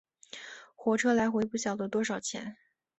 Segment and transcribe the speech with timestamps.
[0.75, 2.57] 火车来回不晓得多少钱